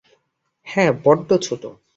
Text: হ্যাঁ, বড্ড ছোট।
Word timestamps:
হ্যাঁ, 0.67 0.91
বড্ড 1.03 1.29
ছোট। 1.37 1.63